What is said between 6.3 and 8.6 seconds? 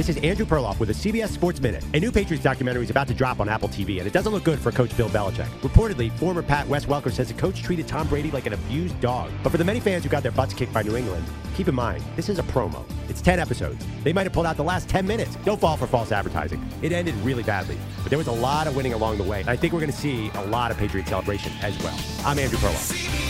Pat Wes Welker says the coach treated Tom Brady like an